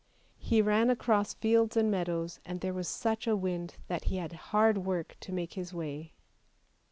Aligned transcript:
He 0.39 0.63
ran 0.63 0.89
across 0.89 1.35
fields 1.35 1.77
and 1.77 1.91
meadows, 1.91 2.39
and 2.43 2.59
there 2.59 2.73
was 2.73 2.87
such 2.87 3.27
a 3.27 3.35
wind 3.35 3.75
that 3.87 4.05
he 4.05 4.17
had 4.17 4.33
hard 4.49 4.79
work 4.79 5.15
to 5.19 5.31
make 5.31 5.53
his 5.53 5.75
way. 5.75 6.13